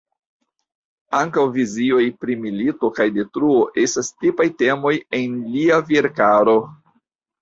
[1.17, 6.57] Ankaŭ vizioj pri milito kaj detruo estas tipaj temoj en lia verkaro.